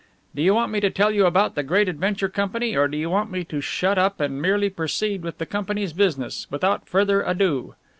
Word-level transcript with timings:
"Do 0.33 0.41
you 0.41 0.55
want 0.55 0.71
me 0.71 0.79
to 0.79 0.89
tell 0.89 1.11
you 1.11 1.21
all 1.21 1.27
about 1.27 1.53
the 1.53 1.61
Great 1.61 1.87
Adventure 1.87 2.27
Company, 2.27 2.75
or 2.75 2.87
do 2.87 2.97
you 2.97 3.07
want 3.07 3.29
me 3.29 3.43
to 3.43 3.61
shut 3.61 3.99
up 3.99 4.19
and 4.19 4.41
merely 4.41 4.67
proceed 4.71 5.21
with 5.21 5.37
the 5.37 5.45
company's 5.45 5.93
business 5.93 6.47
without 6.49 6.89
further 6.89 7.21
ado? 7.21 7.75